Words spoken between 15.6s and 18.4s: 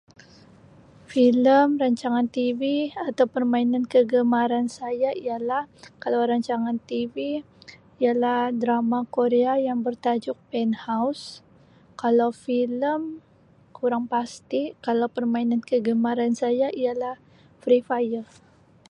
kegemaran saya ialah Free Fire.